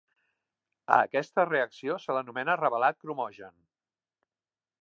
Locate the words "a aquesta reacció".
0.95-1.99